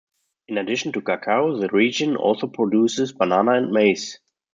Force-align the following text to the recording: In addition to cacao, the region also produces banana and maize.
In 0.47 0.57
addition 0.57 0.93
to 0.93 1.01
cacao, 1.01 1.57
the 1.57 1.67
region 1.67 2.15
also 2.15 2.47
produces 2.47 3.13
banana 3.13 3.51
and 3.51 3.71
maize. 3.71 4.17